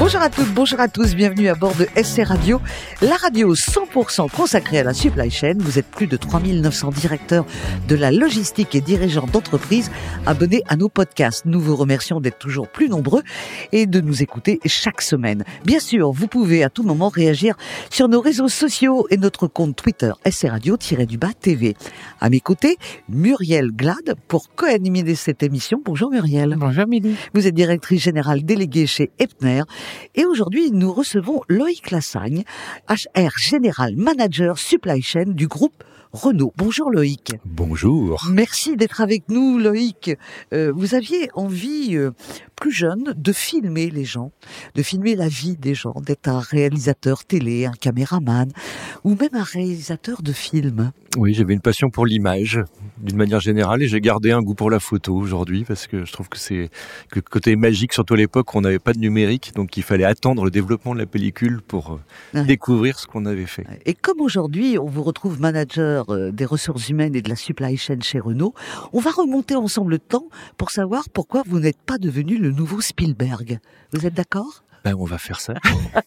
[0.00, 2.58] Bonjour à toutes, bonjour à tous, bienvenue à bord de SC Radio,
[3.02, 5.56] la radio 100% consacrée à la supply chain.
[5.58, 7.44] Vous êtes plus de 3900 directeurs
[7.86, 9.90] de la logistique et dirigeants d'entreprise
[10.24, 11.44] abonnés à nos podcasts.
[11.44, 13.22] Nous vous remercions d'être toujours plus nombreux
[13.72, 15.44] et de nous écouter chaque semaine.
[15.66, 17.56] Bien sûr, vous pouvez à tout moment réagir
[17.90, 21.76] sur nos réseaux sociaux et notre compte Twitter SC Radio-du-bas TV.
[22.22, 22.78] À mes côtés,
[23.10, 25.82] Muriel Glad pour co-animer cette émission.
[25.84, 26.56] Bonjour Muriel.
[26.58, 27.16] Bonjour Midi.
[27.34, 29.64] Vous êtes directrice générale déléguée chez Epner
[30.14, 32.44] et aujourd'hui, nous recevons Loïc Lassagne,
[32.88, 36.52] HR Général Manager Supply Chain du groupe Renault.
[36.56, 37.34] Bonjour Loïc.
[37.44, 38.26] Bonjour.
[38.32, 40.10] Merci d'être avec nous Loïc.
[40.52, 42.10] Euh, vous aviez envie, euh,
[42.56, 44.32] plus jeune, de filmer les gens,
[44.74, 48.50] de filmer la vie des gens, d'être un réalisateur télé, un caméraman,
[49.04, 50.90] ou même un réalisateur de films.
[51.16, 52.60] Oui, j'avais une passion pour l'image,
[52.98, 56.12] d'une manière générale, et j'ai gardé un goût pour la photo aujourd'hui, parce que je
[56.12, 56.70] trouve que c'est
[57.10, 59.82] que le côté magique, surtout à l'époque où on n'avait pas de numérique, donc il
[59.82, 62.00] fallait attendre le développement de la pellicule pour euh,
[62.40, 62.44] Ouais.
[62.44, 63.64] découvrir ce qu'on avait fait.
[63.86, 67.76] Et comme aujourd'hui, on vous retrouve manager euh, des ressources humaines et de la supply
[67.76, 68.54] chain chez Renault,
[68.92, 72.80] on va remonter ensemble le temps pour savoir pourquoi vous n'êtes pas devenu le nouveau
[72.80, 73.58] Spielberg.
[73.92, 74.64] Vous êtes d'accord?
[74.84, 75.54] Ben, on va faire ça.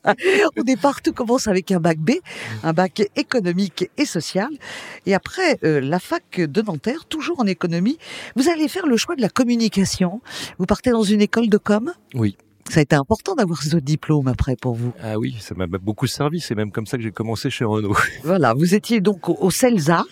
[0.58, 2.12] Au départ, tout commence avec un bac B,
[2.64, 4.50] un bac économique et social.
[5.06, 8.00] Et après, euh, la fac de Nanterre, toujours en économie,
[8.36, 10.22] vous allez faire le choix de la communication.
[10.58, 11.94] Vous partez dans une école de com?
[12.16, 12.36] Oui.
[12.70, 14.94] Ça a été important d'avoir ce diplôme après pour vous.
[15.02, 16.40] Ah oui, ça m'a beaucoup servi.
[16.40, 17.96] C'est même comme ça que j'ai commencé chez Renault.
[18.24, 20.06] Voilà, vous étiez donc au, CELSA,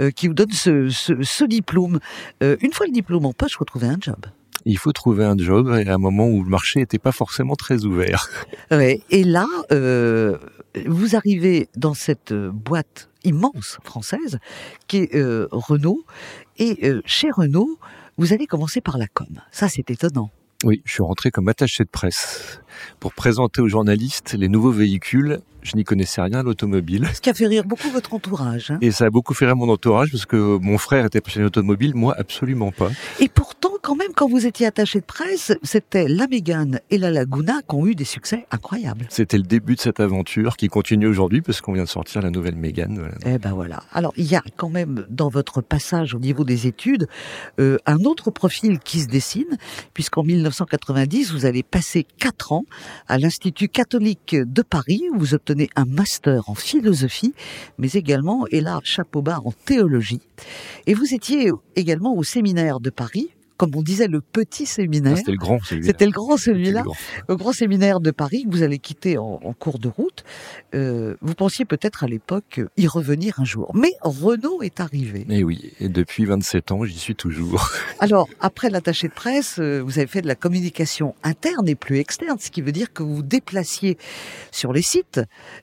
[0.00, 1.98] euh, qui vous donne ce, ce, ce diplôme.
[2.42, 4.26] Euh, une fois le diplôme en poche, vous trouvez un job.
[4.68, 7.84] Il faut trouver un job à un moment où le marché n'était pas forcément très
[7.84, 8.28] ouvert.
[8.72, 10.36] Ouais, et là, euh,
[10.86, 14.38] vous arrivez dans cette boîte immense française
[14.88, 16.04] qui est euh, Renault.
[16.58, 17.78] Et euh, chez Renault,
[18.18, 19.28] vous allez commencer par la com.
[19.52, 20.30] Ça, c'est étonnant.
[20.64, 22.60] Oui, je suis rentré comme attaché de presse
[22.98, 25.40] pour présenter aux journalistes les nouveaux véhicules.
[25.66, 27.08] Je n'y connaissais rien à l'automobile.
[27.12, 28.70] Ce qui a fait rire beaucoup votre entourage.
[28.70, 28.78] hein.
[28.80, 31.92] Et ça a beaucoup fait rire mon entourage parce que mon frère était passionné automobile,
[31.96, 32.90] moi absolument pas.
[33.18, 37.10] Et pourtant, quand même, quand vous étiez attaché de presse, c'était la Mégane et la
[37.10, 39.06] Laguna qui ont eu des succès incroyables.
[39.08, 42.30] C'était le début de cette aventure qui continue aujourd'hui parce qu'on vient de sortir la
[42.30, 42.98] nouvelle Mégane.
[42.98, 43.14] voilà.
[43.26, 43.82] Eh ben voilà.
[43.92, 47.08] Alors il y a quand même dans votre passage au niveau des études
[47.58, 49.56] euh, un autre profil qui se dessine,
[49.94, 52.64] puisqu'en 1990 vous allez passer quatre ans
[53.08, 57.34] à l'Institut catholique de Paris où vous obtenez un master en philosophie,
[57.78, 60.20] mais également et là chapeau bas en théologie.
[60.86, 65.16] Et vous étiez également au séminaire de Paris, comme on disait le petit Ah, séminaire.
[65.16, 65.86] C'était le grand, celui-là.
[65.86, 66.82] C'était le grand C'était le celui-là
[67.28, 67.52] grand.
[67.52, 70.24] séminaire de Paris que vous allez quitter en, en cours de route,
[70.74, 73.70] euh, vous pensiez peut-être à l'époque y revenir un jour.
[73.74, 75.26] Mais Renault est arrivé.
[75.28, 77.70] Et oui, et depuis 27 ans, j'y suis toujours.
[78.00, 81.98] Alors, après l'attaché de presse, euh, vous avez fait de la communication interne et plus
[81.98, 83.96] externe, ce qui veut dire que vous vous déplaciez
[84.50, 85.20] sur les sites,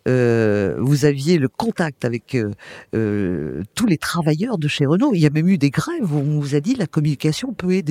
[0.07, 2.51] euh, vous aviez le contact avec euh,
[2.95, 5.13] euh, tous les travailleurs de chez Renault.
[5.13, 7.71] Il y a même eu des grèves où on vous a dit la communication peut
[7.73, 7.82] aider.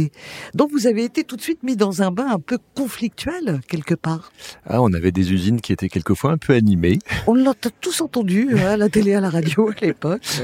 [0.54, 3.94] Donc vous avez été tout de suite mis dans un bain un peu conflictuel, quelque
[3.94, 4.32] part.
[4.66, 6.98] Ah, on avait des usines qui étaient quelquefois un peu animées.
[7.26, 10.42] On l'a tous entendu hein, à la télé, à la radio à l'époque.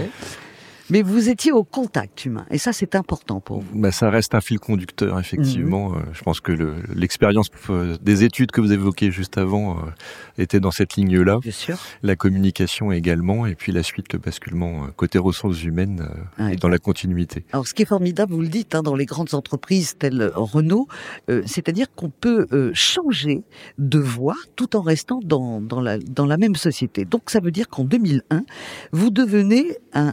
[0.90, 3.78] Mais vous étiez au contact humain, et ça c'est important pour vous.
[3.78, 5.92] Bah, ça reste un fil conducteur, effectivement.
[5.94, 9.80] Euh, Je pense que le- l'expérience euh, des études que vous évoquiez juste avant euh,
[10.38, 11.38] était dans cette ligne-là.
[11.42, 11.78] Bien sûr.
[12.02, 16.08] La communication également, et puis la suite, le basculement côté ressources humaines
[16.40, 17.44] euh, est dans la continuité.
[17.52, 20.88] Alors ce qui est formidable, vous le dites, hein, dans les grandes entreprises telles Renault,
[21.30, 23.42] euh, c'est-à-dire qu'on peut changer
[23.78, 27.04] de voie tout en restant dans, dans, la, dans la même société.
[27.04, 28.42] Donc ça veut dire qu'en 2001,
[28.92, 30.12] vous devenez un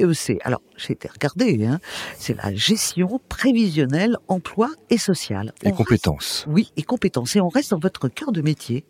[0.00, 0.38] GPEC.
[0.44, 1.80] Alors j'ai été regardé, hein,
[2.18, 5.52] c'est la gestion prévisionnelle, emploi et sociale.
[5.62, 6.44] Et On compétences.
[6.48, 7.36] Oui, et compétences.
[7.36, 8.84] Et on reste dans votre cœur de métier.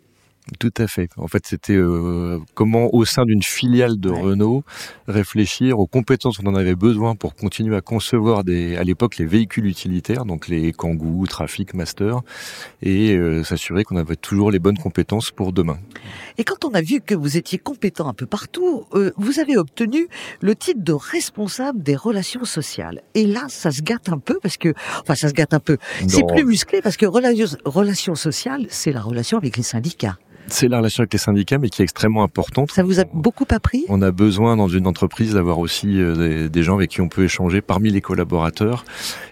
[0.59, 1.09] Tout à fait.
[1.15, 4.21] En fait, c'était euh, comment, au sein d'une filiale de Ouais.
[4.21, 4.63] Renault,
[5.07, 9.17] réfléchir aux compétences dont on en avait besoin pour continuer à concevoir des, à l'époque,
[9.17, 12.19] les véhicules utilitaires, donc les Kangoo, Trafic, Master,
[12.81, 15.79] et euh, s'assurer qu'on avait toujours les bonnes compétences pour demain.
[16.37, 19.57] Et quand on a vu que vous étiez compétent un peu partout, euh, vous avez
[19.57, 20.07] obtenu
[20.41, 23.01] le titre de responsable des relations sociales.
[23.13, 25.77] Et là, ça se gâte un peu parce que, enfin, ça se gâte un peu.
[26.07, 30.17] C'est plus musclé parce que relations, relations sociales, c'est la relation avec les syndicats.
[30.53, 32.71] C'est la relation avec les syndicats, mais qui est extrêmement importante.
[32.71, 33.85] Ça vous a beaucoup appris?
[33.89, 37.23] On a besoin dans une entreprise d'avoir aussi euh, des, gens avec qui on peut
[37.23, 38.85] échanger parmi les collaborateurs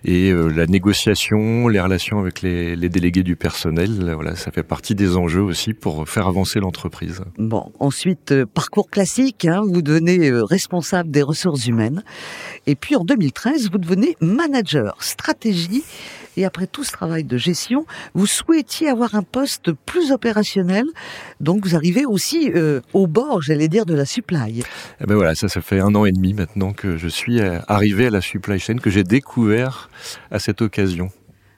[0.04, 4.12] et euh, la négociation, les relations avec les, délégués du personnel.
[4.14, 7.22] Voilà, ça fait partie des enjeux aussi pour faire avancer l'entreprise.
[7.38, 12.04] Bon, ensuite euh, parcours classique, hein, vous devenez responsable des ressources humaines
[12.66, 15.84] et puis en 2013 vous devenez manager stratégie
[16.38, 20.86] et après tout ce travail de gestion, vous souhaitiez avoir un poste plus opérationnel.
[21.40, 24.64] Donc vous arrivez aussi euh, au bord, j'allais dire, de la supply.
[25.02, 27.60] Eh ben voilà, ça, ça fait un an et demi maintenant que je suis euh,
[27.68, 29.90] arrivé à la supply chain, que j'ai découvert
[30.30, 31.10] à cette occasion.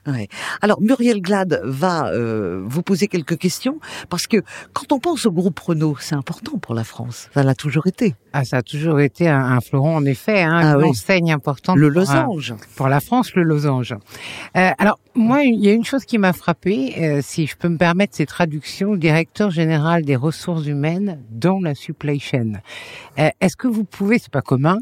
[0.06, 0.28] Ouais.
[0.60, 3.78] Alors Muriel Glad va euh, vous poser quelques questions
[4.10, 4.38] parce que
[4.72, 7.30] quand on pense au groupe Renault, c'est important pour la France.
[7.32, 8.14] Ça l'a toujours été.
[8.32, 11.76] Ah, ça a toujours été un, un fleuron en effet, hein, ah, une enseigne importante.
[11.76, 12.54] Le losange.
[12.76, 13.94] Pour, la France, le losange.
[14.56, 17.68] Euh, alors moi, il y a une chose qui m'a frappé, euh, si je peux
[17.68, 22.54] me permettre ces traductions, directeur général des ressources humaines dans la supply chain.
[23.20, 24.78] Euh, est-ce que vous pouvez, c'est pas commun,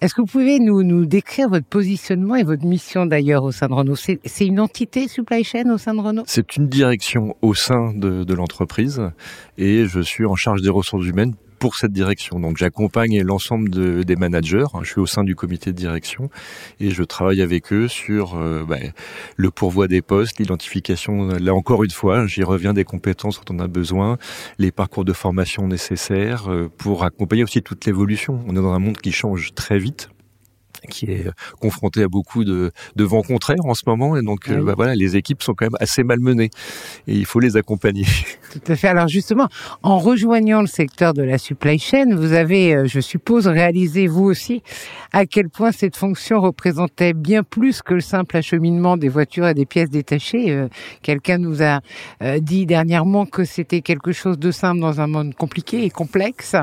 [0.00, 3.66] est-ce que vous pouvez nous nous décrire votre positionnement et votre mission d'ailleurs au sein
[3.66, 3.96] de Renault?
[3.96, 4.60] C'est une
[5.08, 9.02] supply chain au sein de Renault C'est une direction au sein de, l'entreprise
[9.58, 12.40] et je suis en charge des ressources humaines pour cette direction.
[12.40, 14.64] Donc j'accompagne l'ensemble de, des managers.
[14.82, 16.28] Je suis au sein du comité de direction
[16.80, 18.78] et je travaille avec eux sur euh, bah,
[19.36, 21.28] le pourvoi des postes, l'identification.
[21.28, 24.18] Là encore une fois, j'y reviens des compétences dont on a besoin,
[24.58, 28.40] les parcours de formation nécessaires euh, pour accompagner aussi toute l'évolution.
[28.48, 30.08] On est dans un monde qui change très vite
[30.88, 31.26] qui est
[31.60, 34.94] confronté à beaucoup de, de vents contraires en ce moment et donc euh, bah voilà
[34.94, 36.50] les équipes sont quand même assez malmenées
[37.06, 38.06] et il faut les accompagner.
[38.52, 38.88] Tout à fait.
[38.88, 39.48] Alors justement,
[39.82, 44.24] en rejoignant le secteur de la supply chain, vous avez, euh, je suppose, réalisé vous
[44.24, 44.62] aussi
[45.12, 49.54] à quel point cette fonction représentait bien plus que le simple acheminement des voitures et
[49.54, 50.50] des pièces détachées.
[50.50, 50.68] Euh,
[51.02, 51.80] quelqu'un nous a
[52.40, 56.56] dit dernièrement que c'était quelque chose de simple dans un monde compliqué et complexe.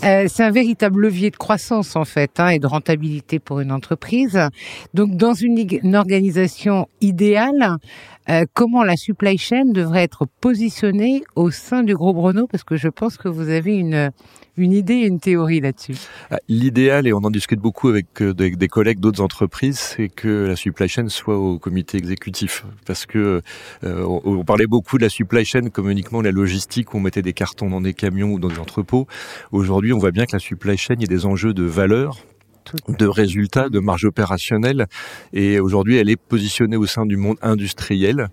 [0.00, 4.38] C'est un véritable levier de croissance en fait hein, et de rentabilité pour une entreprise.
[4.94, 7.76] Donc, dans une, organisation idéale,
[8.28, 12.46] euh, comment la supply chain devrait être positionnée au sein du groupe Renault?
[12.46, 14.10] Parce que je pense que vous avez une,
[14.58, 15.94] une idée une théorie là-dessus.
[16.30, 20.46] Ah, l'idéal, et on en discute beaucoup avec euh, des, collègues d'autres entreprises, c'est que
[20.46, 22.66] la supply chain soit au comité exécutif.
[22.84, 23.40] Parce que
[23.84, 27.22] euh, on, parlait beaucoup de la supply chain comme uniquement la logistique, où on mettait
[27.22, 29.06] des cartons dans des camions ou dans des entrepôts.
[29.52, 32.18] Aujourd'hui, on voit bien que la supply chain, il y a des enjeux de valeur
[32.88, 34.86] de résultats, de marge opérationnelle.
[35.32, 38.28] Et aujourd'hui, elle est positionnée au sein du monde industriel.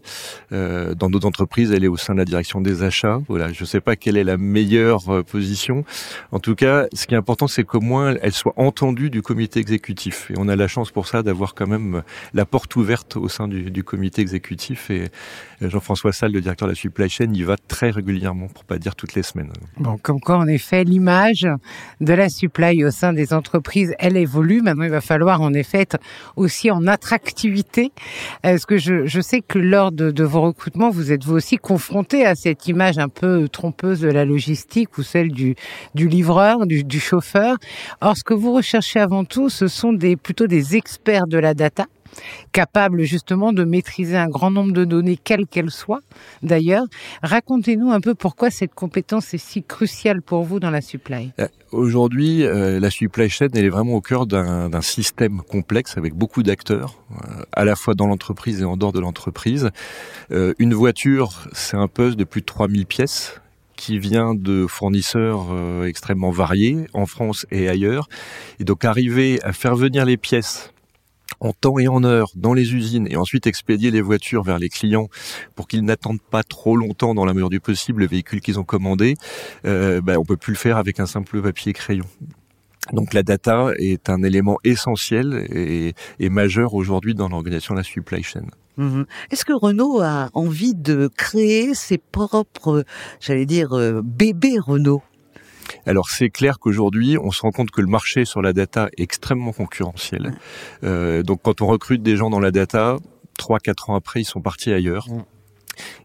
[0.52, 3.20] Euh, dans d'autres entreprises, elle est au sein de la direction des achats.
[3.28, 5.84] Voilà, je ne sais pas quelle est la meilleure euh, position.
[6.32, 9.60] En tout cas, ce qui est important, c'est qu'au moins elle soit entendue du comité
[9.60, 10.32] exécutif.
[10.32, 12.04] Et on a la chance pour ça d'avoir quand même
[12.34, 14.90] la porte ouverte au sein du, comité exécutif.
[14.90, 15.10] Et
[15.62, 18.78] euh, Jean-François Salle, le directeur de la supply chain, y va très régulièrement, pour pas
[18.78, 19.52] dire toutes les semaines.
[19.78, 21.48] Bon, comme quoi, en effet, l'image
[22.02, 24.62] de la supply au sein des entreprises, elle est évolue.
[24.62, 25.98] Maintenant, il va falloir en effet être
[26.36, 27.92] aussi en attractivité.
[28.44, 32.36] Est-ce que je, sais que lors de, vos recrutements, vous êtes vous aussi confronté à
[32.36, 35.56] cette image un peu trompeuse de la logistique ou celle du,
[35.96, 37.56] livreur, du, chauffeur.
[38.02, 41.86] Or, ce que vous recherchez avant tout, ce sont plutôt des experts de la data
[42.52, 46.02] capable justement de maîtriser un grand nombre de données, quelles qu'elles soient
[46.44, 46.86] d'ailleurs.
[47.24, 51.32] Racontez-nous un peu pourquoi cette compétence est si cruciale pour vous dans la supply.
[51.40, 56.14] Euh, aujourd'hui, euh, la supply chain, elle est vraiment au cœur d'un système complexe avec
[56.14, 59.70] beaucoup d'acteurs, euh, à la fois dans l'entreprise et en dehors de l'entreprise.
[60.32, 63.42] une voiture, c'est un puzzle de plus de 3000 pièces
[63.76, 65.48] qui vient de fournisseurs
[65.86, 68.08] extrêmement variés en France et ailleurs.
[68.60, 70.72] Et donc arriver à faire venir les pièces
[71.40, 74.70] en temps et en heure dans les usines et ensuite expédier les voitures vers les
[74.70, 75.10] clients
[75.56, 78.64] pour qu'ils n'attendent pas trop longtemps dans la mesure du possible le véhicule qu'ils ont
[78.64, 79.16] commandé,
[79.66, 82.06] euh, ben, on peut plus le faire avec un simple papier crayon.
[82.94, 85.48] Donc la data est un élément essentiel
[86.20, 88.46] et, majeur aujourd'hui dans l'organisation de la supply chain.
[88.78, 89.06] Mhm.
[89.32, 92.84] Est-ce que Renault a envie de créer ses propres,
[93.22, 95.02] j'allais dire, euh, bébés Renault?
[95.86, 99.04] Alors c'est clair qu'aujourd'hui, on se rend compte que le marché sur la data est
[99.04, 100.34] extrêmement concurrentiel.
[100.84, 102.98] Euh, donc quand on recrute des gens dans la data,
[103.38, 105.08] trois quatre ans après, ils sont partis ailleurs.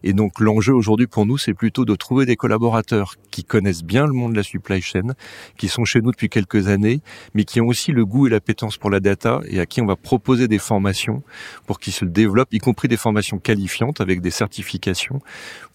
[0.03, 4.05] Et donc l'enjeu aujourd'hui pour nous, c'est plutôt de trouver des collaborateurs qui connaissent bien
[4.05, 5.13] le monde de la supply chain,
[5.57, 7.01] qui sont chez nous depuis quelques années,
[7.33, 9.85] mais qui ont aussi le goût et l'appétence pour la data et à qui on
[9.85, 11.23] va proposer des formations
[11.65, 15.19] pour qu'ils se développent, y compris des formations qualifiantes avec des certifications,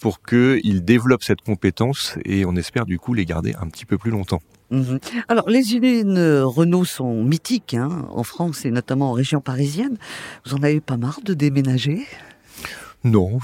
[0.00, 3.99] pour qu'ils développent cette compétence et on espère du coup les garder un petit peu
[3.99, 4.41] plus longtemps.
[4.71, 4.99] Mhm.
[5.29, 9.97] Alors, les usines Renault sont mythiques hein, en France et notamment en région parisienne.
[10.45, 12.05] Vous en avez pas marre de déménager?
[13.07, 13.39] Non.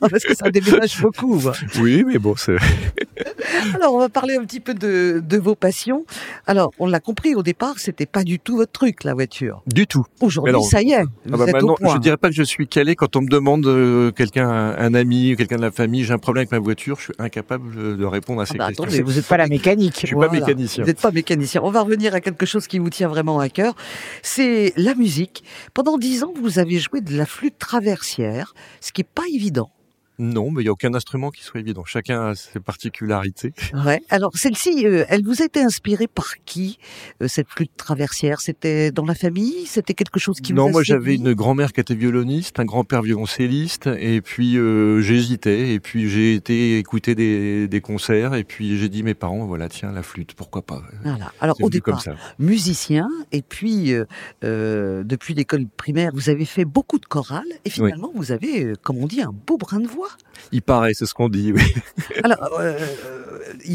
[0.00, 1.40] parce que ça déménage beaucoup.
[1.80, 2.56] Oui, mais bon, c'est...
[3.74, 6.04] Alors, on va parler un petit peu de, de vos passions.
[6.46, 9.62] Alors, on l'a compris au départ, c'était pas du tout votre truc, la voiture.
[9.66, 10.04] Du tout.
[10.20, 10.96] Aujourd'hui, Alors, ça y est.
[11.00, 11.94] Ah Vous bah êtes maintenant, au point.
[11.94, 15.34] je dirais pas que je suis calé quand on me demande euh, quelqu'un, un, ami,
[15.36, 18.40] quelqu'un de la famille, j'ai un problème avec ma voiture, je suis incapable de répondre
[18.40, 18.84] à ces Ah bah, questions.
[18.84, 19.94] attendez, vous êtes Pas la mécanique.
[20.00, 20.30] Je suis Voilà.
[20.30, 20.82] pas mécanicien.
[20.84, 21.60] Vous n'êtes pas mécanicien.
[21.64, 23.74] On va revenir à quelque chose qui vous tient vraiment à cœur.
[24.22, 25.44] C'est la musique.
[25.74, 29.70] Pendant dix ans, vous avez joué de la flûte traversière, ce qui est pas évident.
[30.20, 31.82] Non, mais il y a aucun instrument qui soit évident.
[31.86, 33.54] Chacun a ses particularités.
[33.86, 34.02] Ouais.
[34.10, 36.78] Alors celle-ci, euh, elle vous a été inspirée par qui
[37.22, 38.42] euh, cette flûte traversière?
[38.42, 39.64] C'était dans la famille?
[39.64, 43.00] C'était quelque chose qui vous non, moi j'avais une grand-mère qui était violoniste, un grand-père
[43.00, 48.76] violoncelliste, et puis euh, j'hésitais, et puis j'ai été écouter des, des concerts, et puis
[48.76, 50.82] j'ai dit à mes parents, voilà, tiens, la flûte, pourquoi pas?
[51.02, 51.32] Voilà.
[51.40, 52.14] Alors au comme départ, ça.
[52.38, 53.94] musicien, et puis
[54.42, 59.06] depuis l'école primaire, vous avez fait beaucoup de chorales, et finalement vous avez, comme on
[59.06, 60.09] dit, un beau brin de voix.
[60.52, 61.52] Il paraît, c'est ce qu'on dit.
[61.52, 61.62] Oui.
[62.24, 62.78] Alors, euh,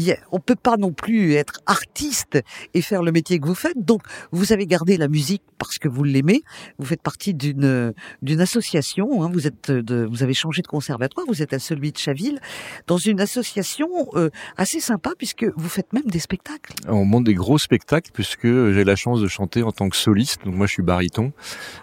[0.08, 2.38] a- on peut pas non plus être artiste
[2.74, 3.78] et faire le métier que vous faites.
[3.78, 4.02] Donc,
[4.32, 6.42] vous avez gardé la musique parce que vous l'aimez.
[6.78, 9.22] Vous faites partie d'une d'une association.
[9.22, 9.30] hein.
[9.32, 11.24] vous êtes de, vous avez changé de conservatoire.
[11.28, 12.40] Vous êtes à celui de Chaville,
[12.86, 16.74] dans une association euh, assez sympa puisque vous faites même des spectacles.
[16.88, 20.44] On monte des gros spectacles puisque j'ai la chance de chanter en tant que soliste.
[20.44, 21.32] Donc moi je suis baryton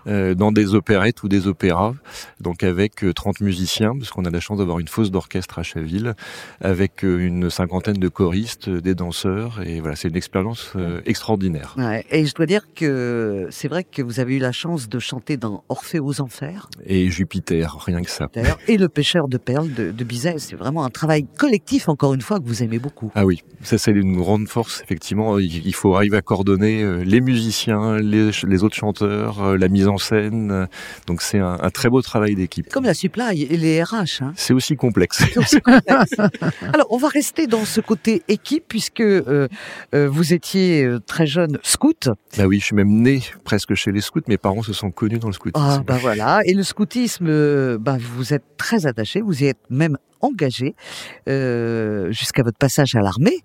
[0.08, 1.94] euh, dans des opérettes ou des opéras.
[2.42, 5.64] Donc avec euh, 30 musiciens parce qu'on a la chance d'avoir une fosse d'orchestre à
[5.64, 6.16] Chaville
[6.60, 11.02] avec euh, une cinquantaine de choristes, euh, des danseurs et voilà, c'est une expérience euh,
[11.06, 11.76] extraordinaire.
[11.78, 15.00] Ouais, et je dois dire que c'est vrai que vous avez eu la chance de
[15.00, 16.68] chanter dans Orphée aux Enfers.
[16.86, 18.28] Et Jupiter, rien que ça.
[18.68, 20.36] et Le pêcheur de perles de, de Bizet.
[20.40, 23.12] C'est vraiment un travail collectif, encore une fois, que vous aimez beaucoup.
[23.16, 25.38] Ah oui, ça c'est une grande force effectivement.
[25.40, 30.68] Il faut arriver à coordonner les musiciens, les, autres chanteurs, la mise en scène.
[31.08, 32.70] Donc c'est un, un très beau travail d'équipe.
[32.70, 34.23] Comme la supply et les RH.
[34.24, 34.34] Hein.
[34.36, 35.24] C'est aussi complexe.
[35.32, 36.14] C'est aussi complexe.
[36.74, 39.48] Alors, on va rester dans ce côté équipe, puisque euh,
[39.94, 42.10] euh, vous étiez euh, très jeune scout.
[42.38, 44.22] Bah oui, je suis même né presque chez les scouts.
[44.28, 45.66] Mes parents se sont connus dans le scoutisme.
[45.66, 46.42] Ah, bah voilà.
[46.46, 50.76] Et le scoutisme, bah, vous êtes très attaché, vous y êtes même engagé
[51.30, 53.38] euh, jusqu'à votre passage à l'armée.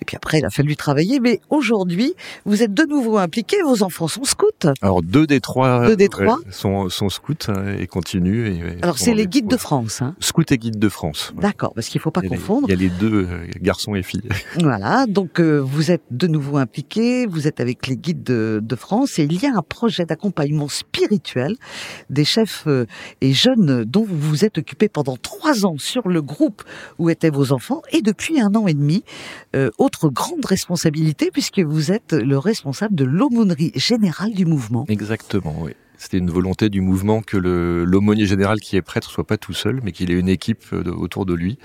[0.00, 1.20] Et puis après, il a fallu travailler.
[1.20, 2.14] Mais aujourd'hui,
[2.44, 3.56] vous êtes de nouveau impliqué.
[3.62, 4.46] Vos enfants sont scouts.
[4.82, 8.46] Alors deux des trois, Deux des trois euh, sont, sont scouts hein, et continuent.
[8.48, 10.02] Et, Alors, c'est les guides de France.
[10.02, 10.14] Hein.
[10.20, 11.32] Scouts et guides de France.
[11.40, 12.66] D'accord, parce qu'il faut pas Il les- confondre.
[12.68, 14.22] Il y a les deux euh, garçons et filles.
[14.60, 18.76] Voilà, donc euh, vous êtes de nouveau impliqué, vous êtes avec les guides de, de
[18.76, 21.54] France et il y a un projet d'accompagnement spirituel
[22.10, 22.66] des chefs
[23.20, 26.62] et jeunes dont vous vous êtes occupé pendant trois ans sur le groupe
[26.98, 29.04] où étaient vos enfants et depuis un an et demi,
[29.54, 34.84] euh, autre grande responsabilité puisque vous êtes le responsable de l'aumônerie générale du mouvement.
[34.88, 35.72] Exactement, oui.
[35.98, 39.80] C'était une volonté du mouvement que l'aumônier général qui est prêtre soit pas tout seul,
[39.82, 41.58] mais qu'il ait une équipe euh, de- autour de lui.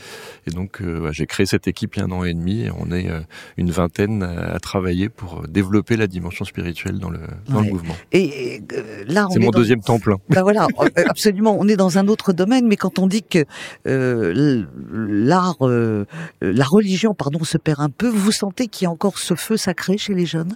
[0.47, 2.71] Et donc, euh, j'ai créé cette équipe il y a un an et demi, et
[2.71, 3.19] on est euh,
[3.57, 7.19] une vingtaine à, à travailler pour développer la dimension spirituelle dans le,
[7.49, 7.65] dans Ouais.
[7.65, 7.95] le mouvement.
[8.11, 10.17] Et euh, là, C'est est mon dans- deuxième temps plein.
[10.29, 10.67] Ben voilà,
[11.07, 11.55] absolument.
[11.59, 13.45] On est dans un autre domaine, mais quand on dit que
[13.87, 16.05] euh, l'art, euh,
[16.41, 19.57] la religion, pardon, se perd un peu, vous sentez qu'il y a encore ce feu
[19.57, 20.55] sacré chez les jeunes?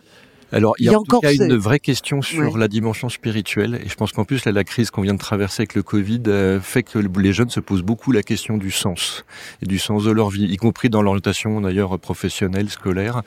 [0.55, 2.53] Alors, il y Il a, y a en tout encore cas une vraie question sur
[2.53, 2.59] Ouais.
[2.59, 3.81] la dimension spirituelle.
[3.85, 6.24] Et je pense qu'en plus, là, la crise qu'on vient de traverser avec le Covid
[6.27, 9.25] euh, fait que les jeunes se posent beaucoup la question du sens
[9.62, 13.21] et du sens de leur vie, y compris dans l'orientation d'ailleurs professionnelle, scolaire.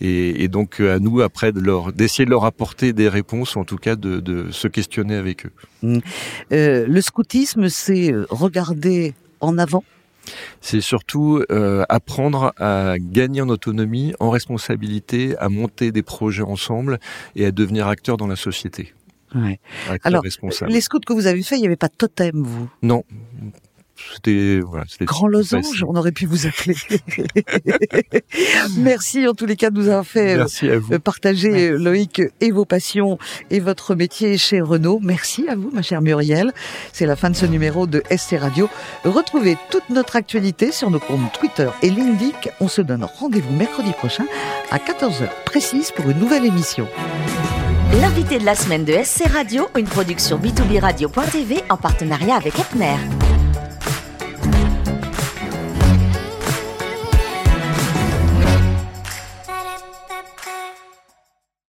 [0.00, 1.52] Et, et donc, euh, à nous, après,
[1.94, 5.46] d'essayer de leur apporter des réponses, ou en tout cas de, de se questionner avec
[5.46, 5.52] eux.
[6.52, 9.84] Euh, Le scoutisme, c'est regarder en avant.
[10.60, 16.98] C'est surtout euh, apprendre à gagner en autonomie, en responsabilité, à monter des projets ensemble
[17.36, 18.94] et à devenir acteur dans la société.
[19.34, 19.60] Ouais.
[20.02, 20.72] Alors, responsable.
[20.72, 22.68] Les scouts que vous avez fait, il n'y avait pas de totem, vous?
[22.82, 23.04] Non.
[24.14, 25.84] C'était voilà, Grand losange, facile.
[25.86, 26.76] on aurait pu vous appeler.
[28.78, 30.94] Merci en tous les cas de nous avoir fait euh, Merci à vous.
[30.94, 33.18] euh, partager euh, Loïc et vos passions
[33.50, 35.00] et votre métier chez Renault.
[35.02, 36.52] Merci à vous, ma chère Muriel.
[36.92, 38.68] C'est la fin de ce numéro de SC Radio.
[39.04, 42.30] Retrouvez toute notre actualité sur nos comptes Twitter et LinkedIn.
[42.60, 44.24] On se donne rendez-vous mercredi prochain
[44.70, 46.86] à 14h précise pour une nouvelle émission.
[48.00, 52.94] L'invité de la semaine de SC Radio, une production b2b radio.tv en partenariat avec Epner.